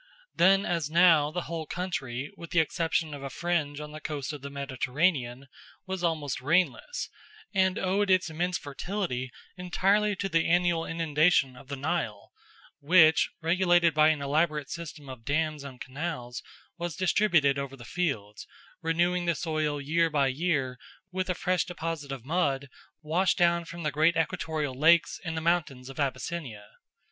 Then 0.33 0.65
as 0.65 0.89
now 0.89 1.29
the 1.29 1.43
whole 1.43 1.67
country, 1.67 2.31
with 2.35 2.49
the 2.49 2.59
exception 2.59 3.13
of 3.13 3.21
a 3.21 3.29
fringe 3.29 3.79
on 3.79 3.91
the 3.91 4.01
coast 4.01 4.33
of 4.33 4.41
the 4.41 4.49
Mediterranean, 4.49 5.45
was 5.85 6.03
almost 6.03 6.41
rainless, 6.41 7.07
and 7.53 7.77
owed 7.77 8.09
its 8.09 8.27
immense 8.27 8.57
fertility 8.57 9.29
entirely 9.57 10.15
to 10.15 10.27
the 10.27 10.47
annual 10.49 10.87
inundation 10.87 11.55
of 11.55 11.67
the 11.67 11.75
Nile, 11.75 12.31
which, 12.79 13.29
regulated 13.43 13.93
by 13.93 14.07
an 14.09 14.23
elaborate 14.23 14.71
system 14.71 15.07
of 15.07 15.23
dams 15.23 15.63
and 15.63 15.79
canals, 15.79 16.41
was 16.79 16.95
distributed 16.95 17.59
over 17.59 17.77
the 17.77 17.85
fields, 17.85 18.47
renewing 18.81 19.25
the 19.25 19.35
soil 19.35 19.79
year 19.79 20.09
by 20.09 20.29
year 20.29 20.79
with 21.11 21.29
a 21.29 21.35
fresh 21.35 21.63
deposit 21.65 22.11
of 22.11 22.25
mud 22.25 22.69
washed 23.03 23.37
down 23.37 23.65
from 23.65 23.83
the 23.83 23.91
great 23.91 24.15
equatorial 24.17 24.73
lakes 24.73 25.19
and 25.23 25.37
the 25.37 25.41
mountains 25.41 25.89
of 25.89 25.99
Abyssinia. 25.99 26.65